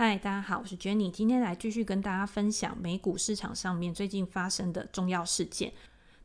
[0.00, 5.72] 嗨，大家好，我是 Jenny，今天来继续跟大家分享美股市场上面最近发生的重要事件。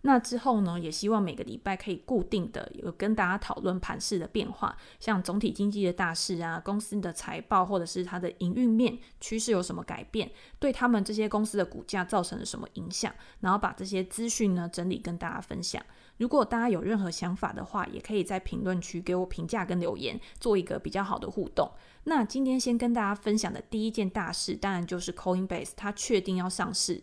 [0.02, 10.30] 那之后呢，也希望每个礼拜可以固定的有跟大家讨论盘势的变化，像总体经济的大势啊，公司的财报或者是它的营运面趋势有什么改变，
[10.60, 15.84] 对他们这些公司的股价造成了什么影响，然后把这些资讯呢整理跟大家分享。
[16.18, 21.72] 如果大家有任何想法的话，也可以在评论区给我评价跟留言，做一个比较好的互动。
[22.06, 27.02] 那今天先跟大家分享的第一件大事，当然就是 Coinbase 它确定要上市。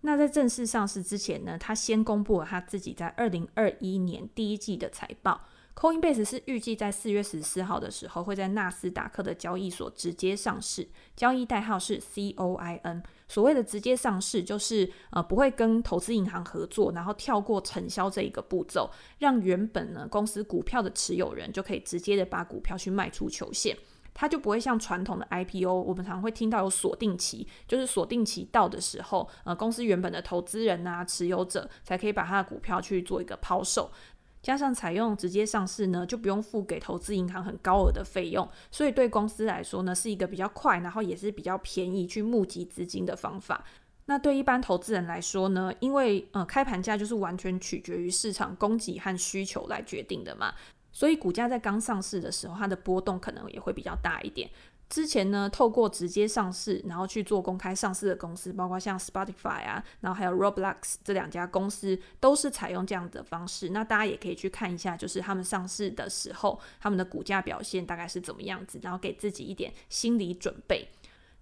[0.00, 5.40] 那在正式上市之前呢，它先公布了它自己在二零二一年第一季的财报。
[5.76, 13.02] Coinbase 是预计在四月十四号的时候会在纳斯达克的交易所直接上市，交易代号是 COIN。
[13.28, 23.74] 所谓的直接上市，就是呃不会跟投资银行合作，然后跳过承销这一个步骤，让原本呢公司股票的持有人就可以直接的把股票去卖出球线，
[24.20, 33.90] 它就不会像传统的 IPO，我们常会听到有锁定期，就是锁定期到的时候，呃公司原本的投资人啊持有者才可以把他的股票去做一个抛售。
[34.42, 43.64] 加上采用直接上市呢，就不用付给投资银行很高额的费用，所以对公司来说呢，是一个比较快，然后也是比较便宜去募集资金的方法。
[44.04, 50.52] 那对一般投资人来说呢，因为呃开盘价就是完全取决于市场供给和需求来决定的嘛，
[50.92, 54.50] 所以股价在刚上市的时候，它的波动可能也会比较大一点。
[54.88, 63.68] 之前呢，透过直接上市，然后去做公开上市的公司，包括像 Spotify 啊，然后还有 Roblox 这两家公司，都是采用这样的方式。
[63.68, 70.88] 那大家也可以去看一下，就是他们上市的时候，他们的股价表现大概是怎么样子，然后给自己一点心理准备。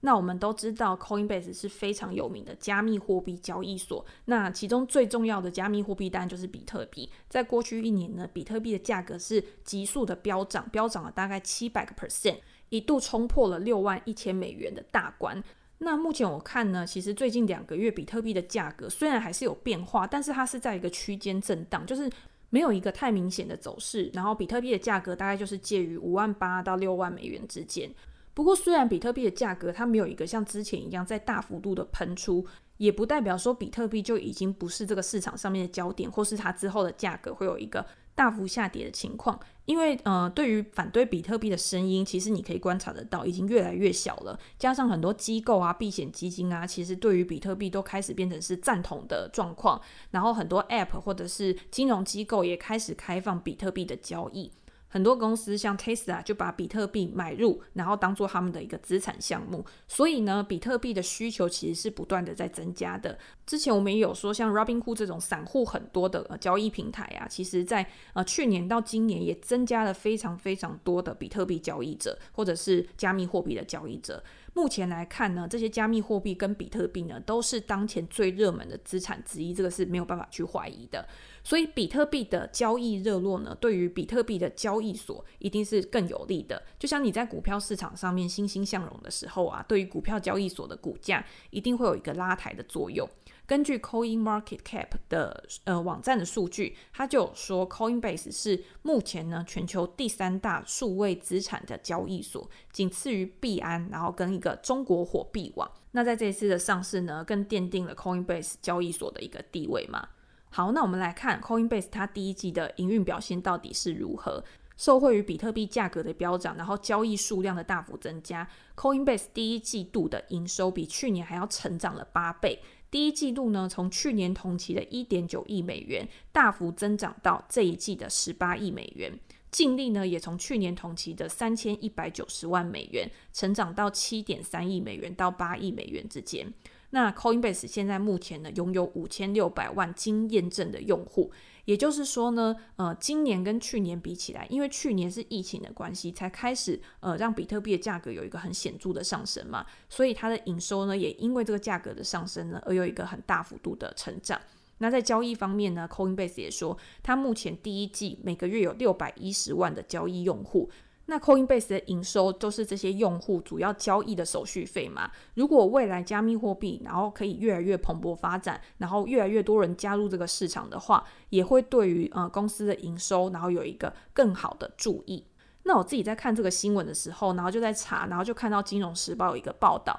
[0.01, 4.05] 那我们都知道，Coinbase 是非常有名的加密货币交易所。
[4.27, 7.11] 那其中最重要的加密货币当然就是比特币。
[7.29, 12.37] 在过去一年呢，比特币的价格是急速的飙涨，飙涨了大概七百个 percent。
[12.69, 15.43] 一度冲破了六万一千美元的大关。
[15.79, 22.11] 那目前我看呢，其实最近两个月比特币的价格虽然还是有变化，但是它是在一个区间震荡，就是
[22.51, 24.11] 没有一个太明显的走势。
[24.13, 27.91] 然后比特币的价格大概就是介于五万八到六万美元之间。
[28.39, 37.85] 不过虽然比特币的价格它没有一个像之前一样在大幅度的喷出，也不代表说比特币就已经不是这个市场上面的焦点，或是它之后的价格会有一个
[38.15, 39.41] 大幅下跌的情况。
[39.65, 44.39] 因为呃，对于反对比特币的声音，其实你可以观察得到，已经越来越小了。
[44.57, 49.83] 加上很多机构啊、避险基金啊，其实对于比特币都开始变成是赞同的状况。
[50.13, 54.53] 然后很多 App 或者是金融机构也开始开放比特币的交易。
[54.89, 59.65] 很多公司像 Tesla 就把比特币买入，然后当做他们的一个资产项目。
[59.87, 63.19] 所以呢，比特币的需求其实是不断的在增加的。
[63.47, 74.23] 之前我们也有说，像 Robinhood 这种散户很多的交易平台啊，其实在呃去年到今年也增加了非常非常多的比特币交易者，或者是加密货币的交易者。
[74.59, 81.07] 目前来看呢，这些加密货币跟比特币呢，都是当前最热门的资产之一，这个是没有办法去怀疑的。
[81.45, 86.61] 所以，比特币的交易热络呢，对于比特币的交易所一定是更有利的。
[86.77, 93.09] 就像你在股票市场上面欣欣向荣的时候啊，对于股票交易所的股价一定会有一个拉抬的作用。
[93.49, 105.67] 根据 Coin Market Cap 的呃网站的数据，它就有说 Coinbase 是目前呢全球第三大数位资产的交易所，仅次于币安，然后跟一个中国火币网。
[105.93, 110.07] 那在这一次的上市呢，更奠定了 Coinbase 交易所的一个地位嘛。
[110.51, 114.45] 好，那我们来看 Coinbase 它第一季的营运表现到底是如何？
[114.77, 122.63] 受惠于比特币价格的飙涨，然后交易数量的大幅增加，Coinbase 第一季度的营收比去年还要成长了八倍。
[122.91, 129.19] 第一季度呢，从去年同期的一点九亿美元大幅增长到这一季的十八亿美元，
[129.51, 136.53] 净利呢也从去年同期的三千一百九十万美元成长到七点三亿美元到八亿美元之间。
[136.91, 141.31] 那 Coinbase 现在目前呢拥有五千六百万经验证的用户。
[141.69, 154.41] 也就是说呢，呃，今年跟去年比起来，因为去年是疫情的关系，才开始呃让比特币的价格有一个很显著的上升嘛，所以它的营收呢也因为这个价格的上升呢而有一个很大幅度的成长。
[154.79, 160.71] 那在交易方面呢，Coinbase 也说，它目前第一季每个月有六百一十万的交易用户。
[161.11, 165.11] 那 Coinbase 的营收都是这些用户主要交易的手续费嘛。
[165.37, 175.25] 如果未来加密货币然后可以越来越蓬勃发展，然后越来越多人加入这个市场的话，也会对于呃公司的营收然后有一个更好的注意。
[175.63, 179.99] 那我自己在看这个新闻的时候，然后就在查，然后就看到《金融时报》有一个报道，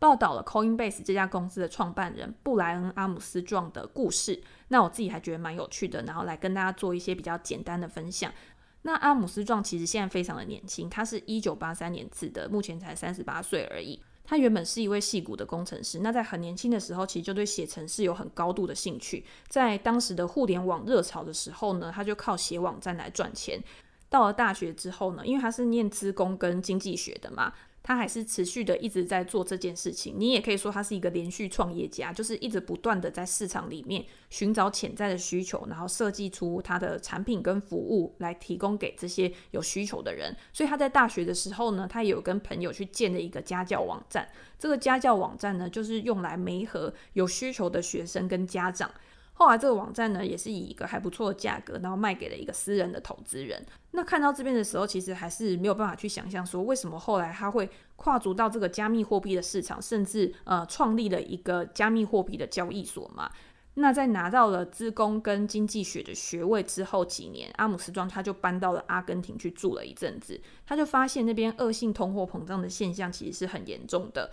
[0.00, 4.42] 报道了 Coinbase 这家公司的创办人布莱恩·阿姆斯壮的故事。
[4.68, 8.32] 那我自己还觉得蛮有趣的，然后来跟大家做一些比较简单的分享。
[8.82, 14.00] 那阿姆斯壮其实现在非常的年轻，他是一九八三年次的，目前才三十八岁而已。
[14.24, 19.24] 他原本是一位戏骨的工程师，那在很年轻的时候，其实就对写程式有很高度的兴趣。
[19.48, 23.58] 在当时的互联网热潮的时候呢，他就靠写网站来赚钱。
[24.10, 27.52] 到了大学之后呢，因为他是念资工跟经济学的嘛。
[27.88, 40.36] 他还是持续的一直在做这件事情，你也可以说他是一个连续创业家，就是一直不断的在市场里面寻找潜在的需求，然后设计出他的产品跟服务来提供给这些有需求的人。
[40.52, 48.90] 所以他在大学的时候呢，他也有跟朋友去建了一个家教网站，这个家教网站呢，就是用来媒合有需求的学生跟家长。
[49.38, 53.64] 后来这个网站呢，也是以一个还不错的价格，然后卖给了一个私人的投资人。
[53.92, 63.30] 那看到这边的时候，其实还是没有办法去想象说，为什么后来他会跨足到这个加密货币的市场，甚至呃创立了一个加密货币的交易所嘛？
[63.74, 74.32] 那在拿到了资工跟经济学的学位之后几年，阿姆斯壮他就搬到了阿根廷去住了一阵子，他就发现那边恶性通货膨胀的现象其实是很严重的，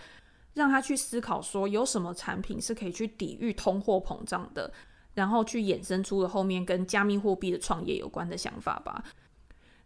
[0.55, 4.73] 让他去思考说，有什么产品是可以去抵御通货膨胀的。
[5.15, 9.03] 然后去衍生出了后面跟加密货币的创业有关的想法吧。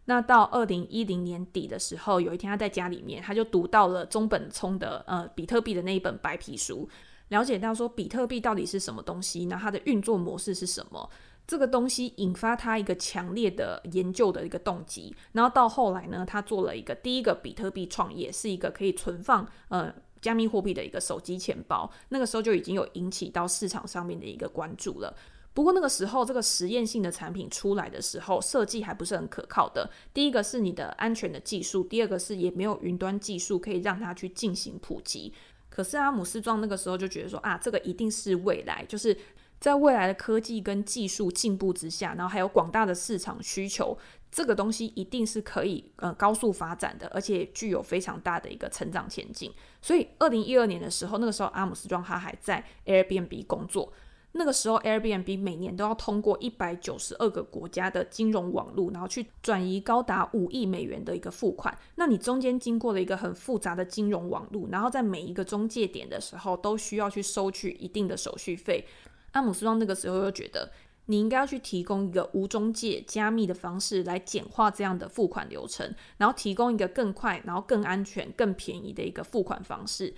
[0.06, 6.88] 那到二零一零年底的时候，有一天他在家里面，他就读到了中本聪的呃比特币的那一本白皮书，
[7.28, 11.08] 了解到说比特币到底是什么东西，那它的运作模式是什么？
[11.46, 15.14] 这个东西引发他一个强烈的研究的一个动机。
[15.32, 19.94] 然后到后来呢，他做了一个第一个比特币创业，是一个可以存放呃。
[20.20, 25.14] 加密货币的一个手机钱包，那个时候就已经有引起到市场上面的一个关注了。
[25.52, 29.90] 不过那个时候，这个实验性的产品出来的时候，设计还不是很可靠的。
[30.14, 35.32] 第一个是你的安全的技术，第二个是也没有云端技术可以让它去进行普及。
[35.68, 39.16] 可是阿姆斯壮那个时候就觉得说啊，这个一定是未来，就是。
[39.60, 43.94] 在未来的科技跟技术进步之下，然后还有广大的市场需求，
[44.30, 49.52] 这个东西一定是可以呃高速发展的，而且具有非常大的一个成长前景。
[49.82, 53.92] 所以，二零一二年的时候，那个时候阿姆斯壮他还在 Airbnb 工作。
[54.32, 61.76] 那个时候，Airbnb 每年都要通过一百九十二个国家的金融网络，然后去转移高达五亿美元的一个付款。
[61.96, 68.86] 那你中间经过了一个很复杂的金融网络，然后在每一个中介点的时候，都需要去收取一定的手续费。
[69.32, 70.70] 阿姆斯壮那个时候又觉得，
[71.10, 80.14] 你应该要去提供一个无中介、加密的方式来简化这样的付款流程，然后提供一个更快、然后更安全、更便宜的一个付款方式。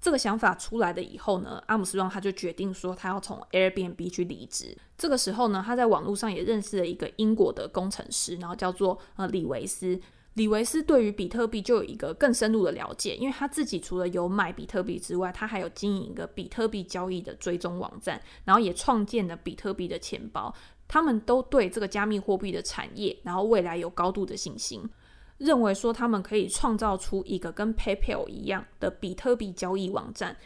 [0.00, 4.78] 这个想法出来了以后呢，阿姆斯壮他就决定说，他要从 Airbnb 去离职。
[4.96, 10.00] 这个时候呢，他在网络上也认识了一个英国的工程师，然后叫做呃李维斯。
[10.38, 20.54] 李维斯对于比特币就有一个更深入的了解，因为他自己除了有买比特币之外，他还有经营一个比特币交易的追踪网站，然后也创建了比特币的钱包。
[20.86, 24.88] 他们都对这个加密货币的产业，然后未来有高度的信心，
[25.38, 30.36] 认为说他们可以创造出一个跟 PayPal 一样的比特币交易网站。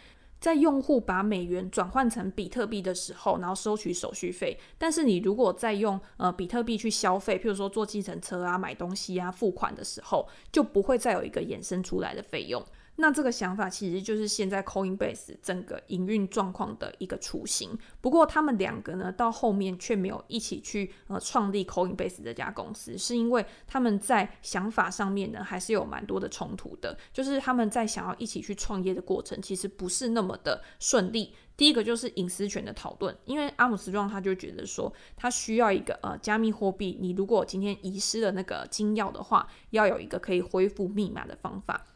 [0.42, 4.58] 在用户把美元转换成比特币的时候，然后收取手续费。
[4.76, 12.60] 但是你如果再用呃比特币去消费，譬如说坐计程车啊、买东西啊、付款的时候，就不会再有一个衍生出来的费用。
[12.96, 17.76] 那这个想法其实就是现在 Coinbase 整个营运状况的一个雏形。
[18.00, 26.96] 不过他们两个呢，到后面却没有一起去呃创立 Coinbase 这家公司，是因为他们在想法上面呢，还是有蛮多的冲突的。
[27.12, 31.34] 就是他们在想要一起去创业的过程，其实不是那么的顺利。
[31.56, 41.86] 第一个就是隐私权的讨论，因为阿姆斯壮他就觉得说，他需要一个呃加密货币，你如果今天遗失了那个金钥的话，要有一个可以恢复密码的方法。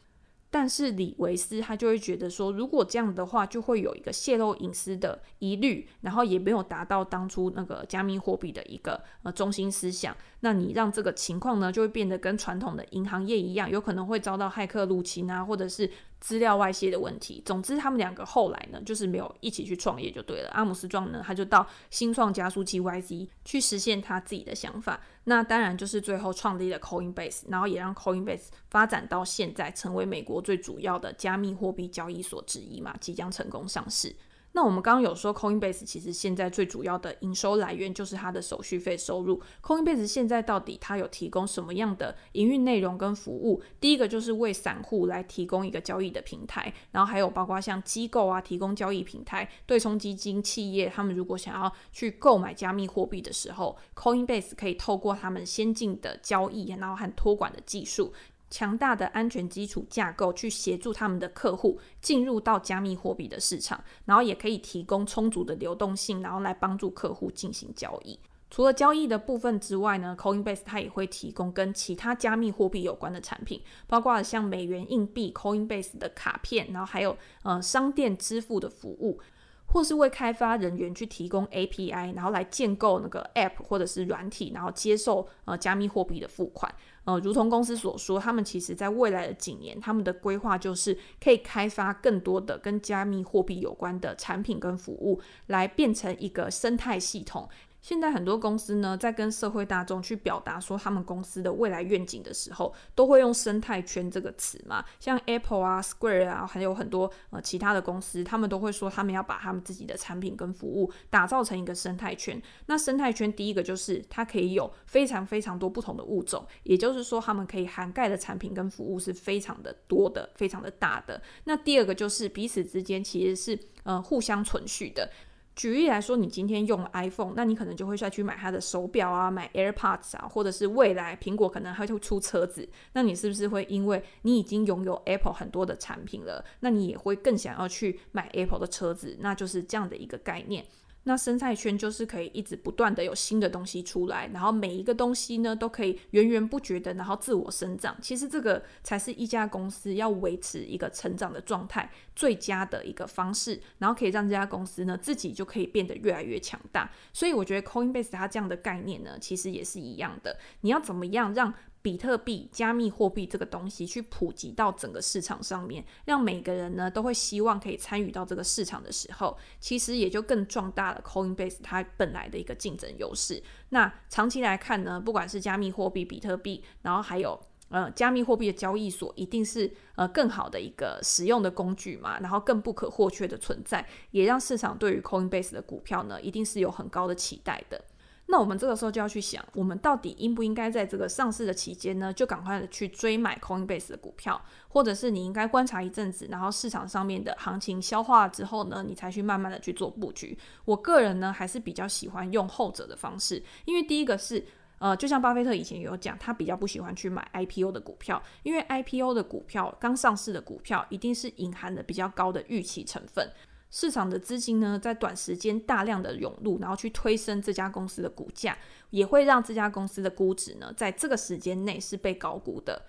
[0.59, 10.17] 但是李维斯他就会觉得说，如果这样的话，就会有一个泄露隐私的疑虑，然后也没有达到当初那个加密货币的一个呃中心思想。
[10.47, 15.91] 那你让这个情况呢，就会变得跟传统的银行业一样，有可能会遭到骇客入侵啊，或者是。
[16.19, 17.43] 资料外泄的问题。
[17.45, 20.49] 总之，他们两个后来呢，就是没有一起去创业就对了。
[20.49, 24.99] 阿姆斯壮呢，他就到新创加速器 YC 去实现他自己的想法。
[25.25, 34.17] 那当然就是最后创立了 Coinbase，然后也让 Coinbase 发展到现在，成为美国最主要的加密货币交易所之一嘛，即将成功上市。
[34.57, 39.39] 那我们刚刚有说，Coinbase 其实现在最主要的营收来源就是它的手续费收入。
[39.63, 43.63] Coinbase 现在到底它有提供什么样的营运内容跟服务？
[43.79, 58.11] 第一个就是为散户来提供一个交易的平台，然后还有包括像机构啊提供交易平台，对冲基金、企业他们如果想要去购买加密货币的时候，Coinbase 可以透过他们先进的交易，然后和托管的技术。
[58.49, 68.19] 强大的安全基础架构去协助他们的客户进入到加密货币的市场，然后也可以提供充足的流动性，然后来帮助客户进行交易。
[68.49, 79.21] 除了交易的部分之外呢，Coinbase 它也会提供跟其他加密货币有关的产品，包括像美元硬币、Coinbase 的卡片，然后还有呃商店支付的服务。
[79.67, 86.75] 或是为开发人员去提供 API，然后来建构那个 App 或者是软体，然后接受呃加密货币的付款。
[87.05, 97.49] 呃，如同公司所说，他们其实在未来的几年，他们的规划就是可以开发更多的跟加密货币有关的产品跟服务，来变成一个生态系统。
[97.87, 104.85] 现在很多公司呢，在跟社会大众去表达说他们公司的未来愿景的时候，都会用生态圈这个词嘛。
[104.99, 112.43] 像 Apple 啊、Square 啊，还有很多呃其他的公司，他们都会说他们要把他们自己的产品跟服务打造成一个生态圈。
[112.66, 121.23] 那生态圈第一个就是它可以有非常非常多不同的物种，也就是说他们可以涵盖的产品跟服务是非常的多的、非常的大的。
[121.45, 125.09] 那第二个就是彼此之间其实是呃互相存续的。
[125.57, 139.17] 举例来说，你今天用 iPhone，那你可能就会再去买它的手表啊，买 AirPods 啊，或者是未来苹果可能还会出车子，那你是不是会因为你已经拥有 Apple 很多的产品了，那你也会更想要去买 Apple 的车子？
[139.21, 140.63] 那就是这样的一个概念。
[141.09, 147.97] 那生态圈就是可以一直不断的有新的东西出来，然后每一个东西呢都可以源源不绝的，然后自我生长。
[148.03, 156.91] 其实这个才是一家公司要维持一个成长的状态最佳的一个方式，然后可以让这家公司呢自己就可以变得越来越强大。
[157.13, 160.37] 所以我觉得 Coinbase 它这样的概念呢，其实也是一样的。
[160.63, 161.55] 你要怎么样让
[161.87, 173.40] 比特币、加密货币这个东西去普及到整个市场上面，让每个人呢都会希望可以参与到这个市场的时候，其实也就更壮大了 Coinbase 它本来的一个竞争优势。
[173.69, 187.81] 那长期来看呢，不管是加密货币、比特币，然后还有呃加密货币的交易所，一定是呃更好的一个使用的工具嘛，然后更不可或缺的存在，也让市场对于 Coinbase 的股票呢，一定是有很高的期待的。
[188.28, 200.37] 那我们这个时候就要去想，我们到底应不应该在这个上市的期间呢，就赶快的去追买 Coinbase 的股票，或者是你应该观察一阵子，然后市场上面的行情消化之后呢，你才去慢慢的去做布局。
[200.64, 204.45] 我个人呢，还是比较喜欢用后者的方式，因为第一个是，
[204.78, 213.30] 呃，就像巴菲特以前有讲，他比较不喜欢去买 IPO 的股票，因为 IPO 的股票刚上市的股票一定是隐含的比较高的预期成分。
[213.71, 218.57] 市场的资金呢，在短时间大量的涌入，然后去推升这家公司的股价，
[218.91, 222.83] 也会让这家公司的估值呢，在这个时间内是被高估的。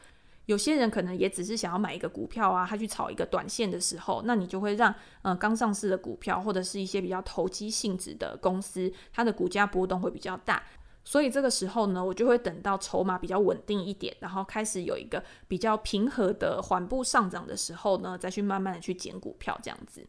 [0.45, 10.63] 有些人可能也只是想要买一个股票啊，他去炒一个短线的时候，那你就会让呃刚上市的股票或者是一些比较投机性质的公司，它的股价波动会比较大。
[11.03, 20.05] 所以这个时候呢，我就会等到筹码比较稳定一点，然后开始有一个比较平和的缓步上涨的时候呢，再去慢慢的去减股票这样子。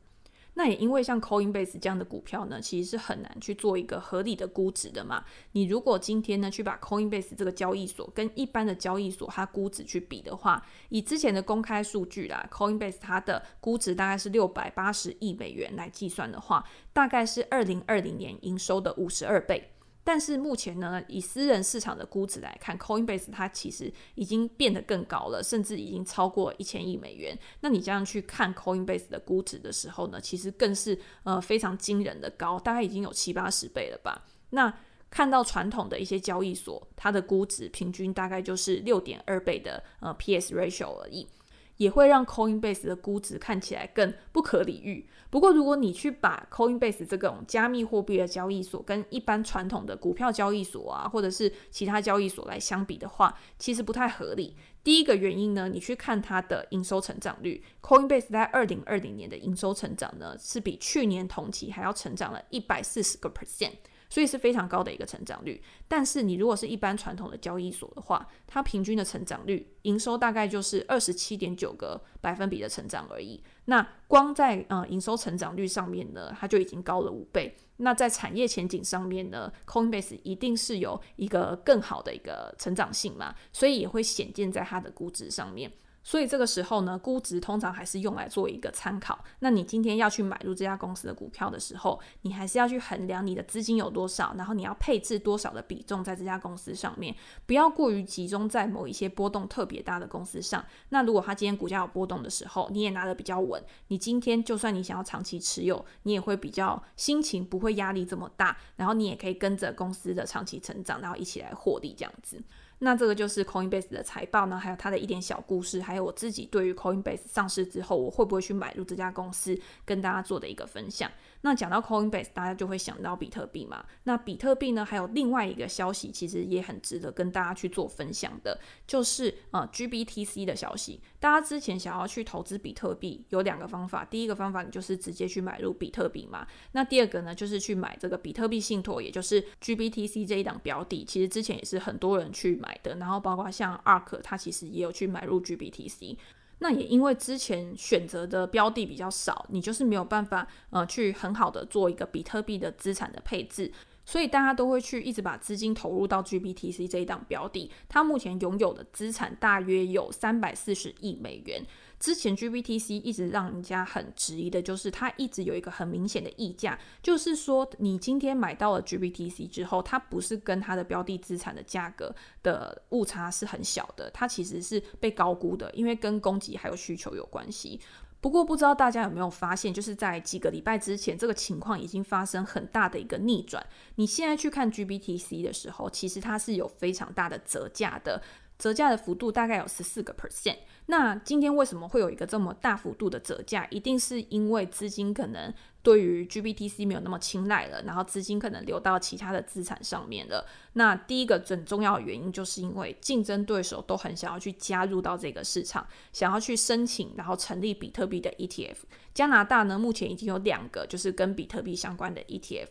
[0.59, 5.25] 那也因为像 Coinbase 这样的股票呢，其实是很难去做一个合理的估值的嘛。
[5.53, 19.71] 你如果今天呢去把 Coinbase 这个交易所跟一般的交易所它估值去比的话，以之前的公开数据啦，Coinbase 它的估值大概是六百八十亿美元来计算的话，大概是二零二零年营收的五十二倍。
[20.09, 27.38] 但是目前呢，以私人市场的估值来看，Coinbase 它其实已经变得更高了，甚至已经超过一千亿美元。
[27.61, 34.25] 那你这样去看 Coinbase 的估值的时候呢，其实更是呃非常惊人的高，大概已经有七八十倍了吧。
[34.49, 34.73] 那
[35.11, 41.29] 看到传统的一些交易所，它的估值平均大概就是六点二倍的呃 PS ratio 而已。
[41.78, 45.08] 也会让 Coinbase 的估值看起来更不可理喻。
[45.30, 54.56] 不过，如果你去把 Coinbase 这种加密货币的交易所跟一般传统的股票交易所啊，或者是其他交易所来相比的话，其实不太合理。
[54.82, 63.75] 第一个原因呢，你去看它的营收成长率，Coinbase 在二零二零年的营收成长呢，是比去年同期还要成长了一百四十个 percent。
[64.09, 73.43] 所以是非常高的一个成长率，但是你如果是一般传统的交易所的话，它平均的成长率，营收大概就是二十七点九个百分比的成长而已。
[73.67, 77.57] 那光在呃营收成长率上面呢，它就已经高了五倍。
[77.81, 85.71] 那在产业前景上面呢，Coinbase 一定是有一个更好的一个成长性嘛，所以也会显见在它的估值上面。
[86.02, 89.23] 所以这个时候呢，估值通常还是用来做一个参考。
[89.40, 97.14] 那你今天要去买入这家公司的股票的时候，你还是要去衡量你的资金有多少，然后你要配置多少的比重在这家公司上面，
[97.45, 100.64] 不要过于集中在某一些波动特别大的公司上。
[100.88, 112.43] 那如果它今天股价有波动的时候，你也拿得比较稳，你今天就算你想要长期持有，你也会比较心情不会压力这么大，然后你也可以跟着公司的长期成长，然后一起来获利这样子。
[112.80, 121.11] 那这个就是 Coinbase 的财报呢，还有它的一点小故事，还有我自己对于 Coinbase 上市之后，我会不会去买入这家公司，跟大家做的一个分享。
[121.42, 123.85] 那讲到 Coinbase，大家就会想到比特币嘛。
[124.04, 131.00] 那比特币呢，还有另外一个消息，其实也很值得跟大家去做分享的，就是呃 GBTC 的消息。
[131.21, 134.04] 大家之前想要去投资比特币，有两个方法。
[134.04, 136.47] 第一个方法，你就是直接去买入比特币嘛。
[136.73, 141.04] 那第二个呢，就是去买这个比特币信托，也就是 GBTC 这一档标的。
[141.04, 146.16] 其实之前也是很多人去买的，然后包括像 ARK，它其实也有去买入 GBTC。
[146.61, 153.73] 那也因为之前选择的标的比较少，你就是没有办法呃去很好的做一个比特币的资产的配置。
[154.09, 161.62] 所以大家都会去一直把资金投入到 GBTC 这一档标的，它目前拥有的资产大约有三百四十亿美元。
[162.00, 177.79] 之前 GBTC 一直让人家很质疑的就是它一直有一个很明显的溢价，就是说你今天买到了 GBTC 之后，它不是跟它的标的资产的价格的误差是很小的，它其实是被高估的，因为跟供给还有需求有关系。
[178.21, 183.65] 不过，不知道大家有没有发现，就是在几个礼拜之前，这个情况已经发生很大的一个逆转。
[183.95, 188.23] 你现在去看 GBTC 的时候，其实它是有非常大的折价的。
[188.59, 190.57] 折价的幅度大概有十四个 percent。
[190.90, 193.66] 那今天为什么会有一个这么大幅度的折价？
[193.68, 195.52] 一定是因为资金可能
[195.83, 200.47] 对于 GBTC 没有那么青睐了，然后资金可能流到其他的资产上面了。
[200.73, 208.76] 那第一个很重要的原因，就是因为竞争对手都很想要去加入到这个市场，想要去申请，然后成立比特币的 ETF。
[209.12, 212.68] 加拿大呢，目前已经有两个，就是跟比特币相关的 ETF。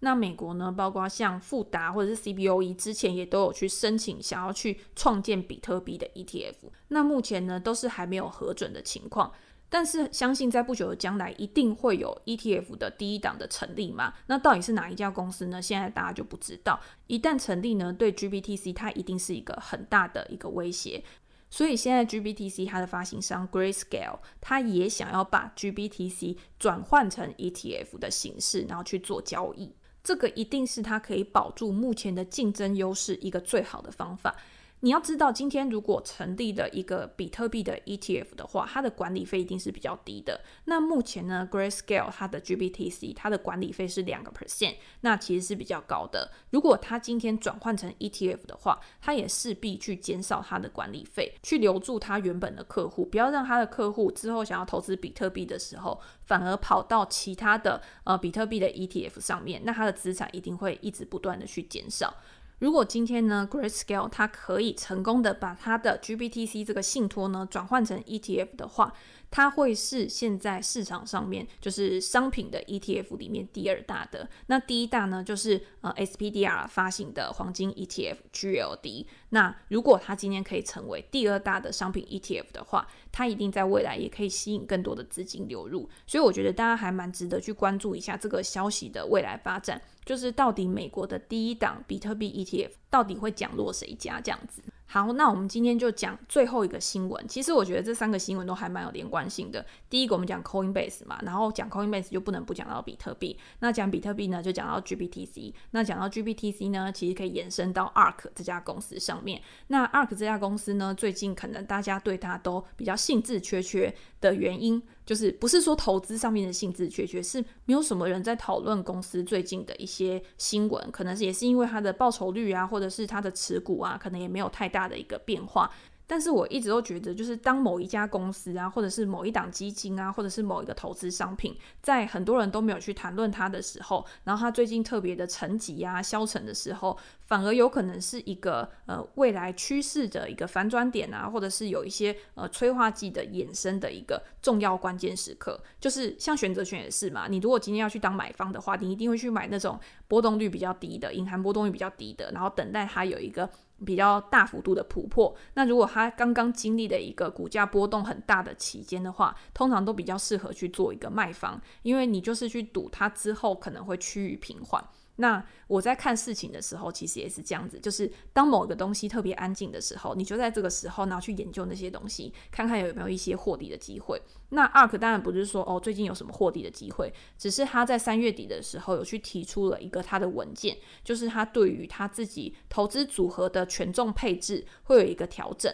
[0.00, 6.70] 那美国呢，包括像富达或者是 CBOE，之前也都有去申请，想要去创建比特币的 ETF。
[6.88, 9.32] 那目前呢，都是还没有核准的情况。
[9.70, 14.12] 但是相信在不久的将来，一定会有 ETF 的第一档的成立嘛？
[14.26, 15.60] 那到底是哪一家公司呢？
[15.60, 16.78] 现在大家就不知道。
[17.08, 21.02] 一旦成立呢，对 GBTC 它一定是一个很大的一个威胁。
[21.50, 29.74] 所以现在 GBTC 它的发行商 Grayscale，它也想要把 GBTC 转换成 ETF 的形式，然后去做交易。
[30.04, 34.36] 这个一定是他可以保住目前的竞争优势一个最好的方法。
[34.84, 40.42] 你要知道，今天如果成立了一个比特币的 ETF 的话，它的管理费一定是比较低的。
[40.66, 46.30] 那目前呢，Grayscale 它的 GBTC 它的管理费是两个 percent，那其实是比较高的。
[46.50, 62.12] 如果它今天转换成 ETF 的话，它也势必去减少它的管理费，去留住它原本的客户，不要让它的客户之后想要投资比特币的时候，反而跑到其他的呃比特币的 ETF 上面，那它的资产一定会一直不断的去减少。
[62.58, 68.92] 如果今天呢，Great Scale 它可以成功的把它的 GBTC 这个信托呢转换成 ETF 的话，
[69.34, 74.28] 它会是现在市场上面就是商品的 ETF 里面第二大的。
[74.46, 79.06] 那第一大呢，就是呃 SPDR 发行的黄金 ETF GLD。
[79.30, 85.90] 那如果它今天可以成为第二大的商品 ETF 的话，它一定在未来也可以吸引更多的资金流入。
[86.06, 94.62] 所以我觉得大家还蛮值得去关注一下这个消息的未来发展，就是到底美国的第一档比特币 ETF 到底会降落谁家这样子。
[94.94, 97.26] 好，那我们今天就讲最后一个新闻。
[97.26, 99.66] 其实我觉得这三个新闻都还蛮有连贯性的。
[99.90, 103.36] 第一个我们讲 Coinbase 嘛，然后讲 Coinbase 就不能不讲到比特币。
[103.58, 105.52] 那讲比特币呢，就讲到 GBTC。
[105.72, 109.42] 那讲到 GBTC 呢，其实可以延伸到 ARK 这家公司上面。
[109.66, 114.80] 那 ARK 这家公司呢，最近可能大家对它都比较兴致缺缺的原因。
[115.04, 125.70] 就是不是说投资上面的兴致缺缺，是没有什么人在讨论公司最近的一些新闻，可能也是因为它的报酬率啊，或者是它的持股啊，可能也没有太大的一个变化。
[126.06, 145.58] 但是我一直都觉得，就是当某一家公司啊，或者是某一档基金啊，或者是某一个投资商品，在很多人都没有去谈论它的时候，然后它最近特别的沉寂啊、消沉的时候，反而有可能是一个呃未来趋势的一个反转点啊，或者是有一些呃催化剂的衍生的一个重要关键时刻。
[145.80, 153.48] 就是像选择权也是嘛，你如果今天要去当买方的话，你一定会去买那种波动率比较低的、隐含波动率比较低的，然后等待它有一个。
[153.84, 164.82] 比较大幅度的突破，那如果它刚刚经历的一个股价波动很大的期间的话，通常都比较适合去做一个卖方，因为你就是去赌它之后可能会趋于平缓。
[165.16, 174.20] 那我在看事情的时候，其实也是这样子，就是当某个东西特别安静的时候，你就在这个时候，然后去研究那些东西，看看有没有一些获利的机会。
[174.50, 185.72] 那 ARK 当然不是说哦，最近有什么获利的机会，只是他在三月底的时候有去提出了一个他的文件，就是他对于他自己投资组合的权重配置会有一个调整。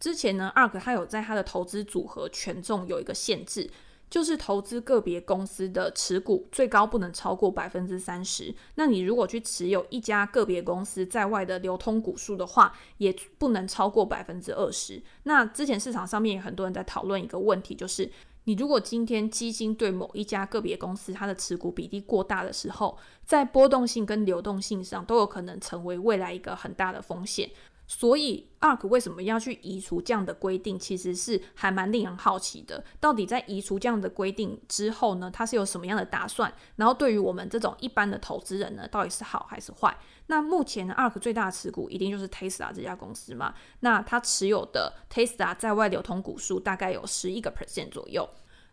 [0.00, 3.70] 之前呢，ARK 他有在他的投资组合权重有一个限制。
[4.10, 8.54] 就是投资个别公司的持股最高不能超过百分之三十。
[8.76, 15.02] 那你如果去持有一家个别公司在外的流通股数的话，也不能超过百分之二十。
[15.24, 18.10] 那之前市场上面也很多人在讨论一个问题，就是
[18.44, 27.50] 你如果今天基金对某一家个别公司它的持股比例过大的时候，在波动性跟流动性上都有可能成为未来一个很大的风险。
[27.90, 32.84] 所以，ARK 为什么要去移除这样的规定，其实是还蛮令人好奇的。
[33.00, 36.52] 到底在移除这样的规定之后呢，它是有什么样的打算？
[36.76, 39.96] 然后，对于我们这种一般的投资人呢，到底是好还是坏？
[40.26, 43.54] 那目前呢，ARK 最大的持股一定就是 Tesla 这家公司嘛。
[43.80, 48.28] 那它持有的 Tesla 在外流通股数大概有十一个 percent 左右。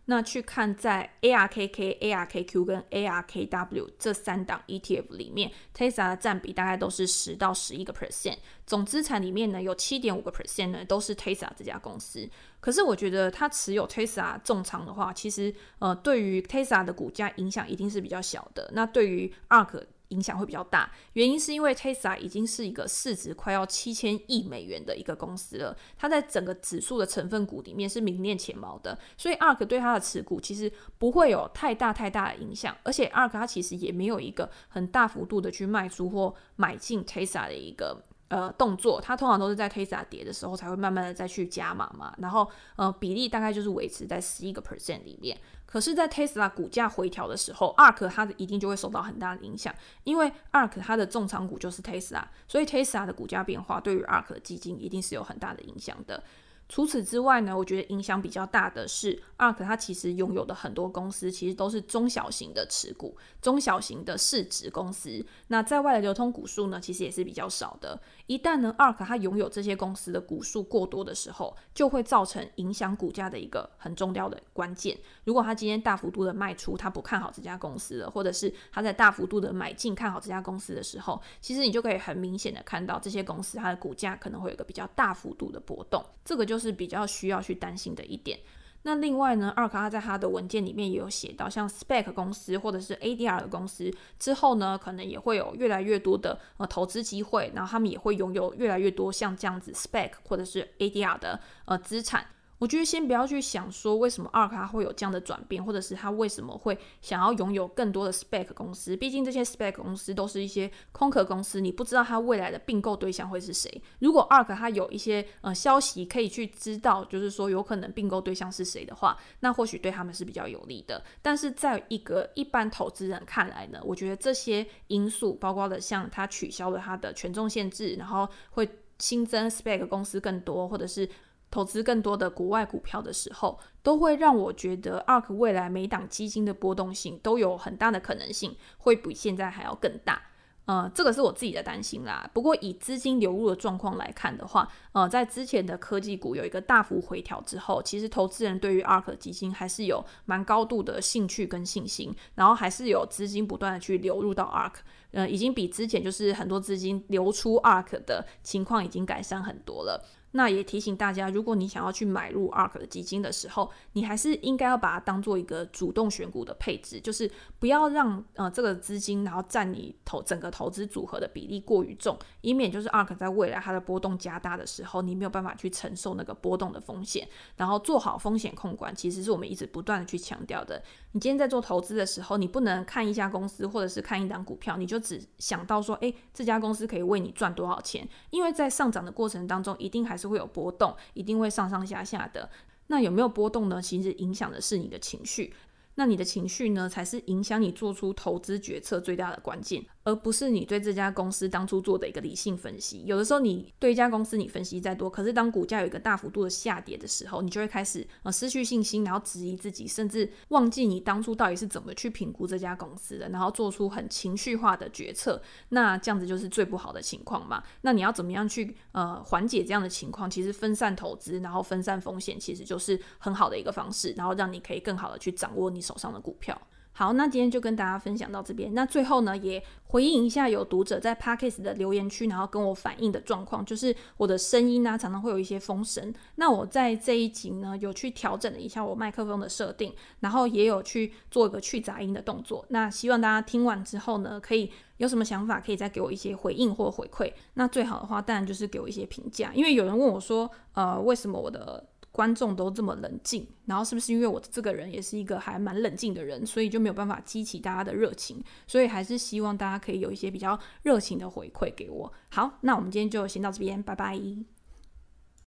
[0.08, 12.28] 那去看在 ARKK、ARKQ 跟 ARKW 这三档 ETF 里面，Tesla 的占比大概都是十到十一个 percent，总资产里面呢有七点五个 percent 呢都是 Tesla 这家公司。
[12.60, 18.70] 可是我觉得它持有 Tesla 重仓的话，其实呃对于 Tesla 的股价影响一定是比较小的。
[18.72, 38.04] 那对于 ARK 影响会比较大，原因是因为 Tesla 已经是一个市值快要七千亿美元的一个公司了，它在整个指数的成分股里面是名列前茅的，所以 ARK 对它的持股其实不会有太大太大的影响，而且 ARK 它其实也没有一个很大幅度的去卖出或买进 Tesla 的一个。
[38.28, 45.38] 呃，动作它通常都是在 Tesla 跌的时候才会慢慢的再去加码嘛，然后呃比例大概就是维持在十一个 percent 里面。
[45.64, 56.22] 可是，在 Tesla 股价回调的时候，ARK 它一定就会受到很大的影响，因为 ARK 它的重仓股就是 Tesla，所以 Tesla 的股价变化对于 ARK 的基金一定是有很大的影响的。
[56.68, 65.24] 除此之外呢，我觉得影响比较大的是，ARK 它其实拥有的很多公司其实都是中小型的持股，中小型的市值公司。
[65.48, 68.00] 那在外的流通股数呢，其实也是比较少的。
[68.26, 74.98] 一旦呢，ARK 它拥有这些公司的股数过多的时候，就会造成影响股价的一个很重要的关键。
[75.24, 86.02] 如果他今天大幅度的卖出，他不看好这家公司了，或者是他在大幅度的买进看好这家公司的时候，其实你就可以很明显的看到这些公司它的股价可能会有一个比较大幅度的波动。
[86.24, 86.46] 这个。
[86.46, 88.38] 就是比较需要去担心的一点。
[88.86, 102.24] 那另外呢二卡在他的文件里面也有写到，像 Spec 公司或者是 ADR 的公司之后呢，可能也会有越来越多的呃投资机会，然后他们也会拥有越来越多像这样子 Spec 或者是 ADR 的呃资产。
[102.58, 108.96] 我觉得先不要去想说为什么 ARK 会有这样的转变，或者是他为什么会想要拥有更多的 SPAC 公司。
[108.96, 113.82] 毕竟这些 SPAC 公司都是一些空壳公司，你不知道它未来的并购对象会是谁。
[113.98, 121.04] 如果 ARK 它有一些呃消息可以去知道，就是说有可能并购对象是谁的话，那或许对他们是比较有利的。
[121.20, 128.66] 但是在一个一般投资人看来呢，我觉得这些因素，包括了像他取消了它的权重限制，然后会
[128.98, 131.06] 新增 SPAC 公司更多，或者是
[131.50, 140.20] 投资更多的国外股票的时候，都会让我觉得 ARK 未来每档基金的波动性都有很大的可能性会比现在还要更大。
[140.66, 142.28] 呃，这个是我自己的担心啦。
[142.34, 154.72] 不过以资金流入的状况来看的话，呃，在之前的科技股有一个大幅回调之后，其实投资人对于 ARK 基金还是有蛮高度的兴趣跟信心，然后还是有资金不断的去流入到 ARK，
[155.12, 160.04] 呃，已经比之前就是很多资金流出 ARK 的情况已经改善很多了。
[160.36, 177.26] 那也提醒大家，如果你想要去买入 ARK 的基金的时候，你还是应该要把它当做一个主动选股的配置，就是不要让呃这个资金然后占你投整个投资组合的比例过于重，以免就是 ARK 在未来它的波动加大的时候，你没有办法去承受那个波动的风险。
[177.56, 180.82] 然后做好风险控管，其实是我们一直不断的去强调的。
[181.12, 188.06] 你今天在做投资的时候，你不能看一家公司或者是看一档股票，你就只想到说，诶，这家公司可以为你赚多少钱？
[188.28, 190.36] 因为在上涨的过程当中，一定还是是。
[190.36, 192.50] 会有波动，一定会上上下下的。
[192.88, 193.80] 那有没有波动呢？
[193.80, 195.54] 其实影响的是你的情绪。
[195.94, 199.82] 那你的情绪呢，才是影响你做出投资决策最大的关键。
[200.06, 203.02] 而不是你对这家公司当初做的一个理性分析。
[203.06, 215.42] 有的时候你对一家公司你分析再多，可是当股价有一个大幅度的下跌的时候，你就会开始呃失去信心，然后质疑自己，甚至忘记你当初到底是怎么去评估这家公司的，然后做出很情绪化的决策。
[215.70, 217.60] 那这样子就是最不好的情况嘛。
[217.80, 220.30] 那你要怎么样去呃缓解这样的情况？
[220.30, 226.56] 其实分散投资，然后分散风险，其实就是很好的一个方式，然后让你可以更好的去掌握你手上的股票。
[226.98, 228.72] 好，那今天就跟大家分享到这边。
[228.72, 236.10] 那最后呢，也回应一下有读者在 Parkes 的留言区，然后跟我反映的状况，就是我的声音呢、常常会有一些风声。
[236.36, 242.64] 那我在这一集呢有去调整了一下我麦克风的设定，然后也有去做一个去杂音的动作。
[242.70, 247.30] 那希望大家听完之后呢，可以有什么想法，可以再给我一些回应或回馈。
[247.54, 258.42] 那最好的话，当然就是给我一些评价，因为有人问我说，呃，为什么我的观众都这么冷静，然后是不是因为我这个人也是一个还蛮冷静的人，所以就没有办法激起大家的热情？
[258.66, 262.10] 所以还是希望大家可以有一些比较热情的回馈给我。
[262.30, 264.18] 好，那我们今天就先到这边，拜拜。